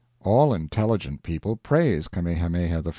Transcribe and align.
All 0.21 0.51
intelligent 0.51 1.21
people 1.21 1.55
praise 1.55 2.07
Kamehameha 2.07 2.81
I. 2.83 2.89